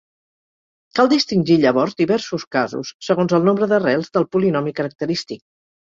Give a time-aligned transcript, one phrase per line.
[0.99, 5.45] Cal distingir llavors diversos casos, segons el nombre d'arrels del polinomi característic.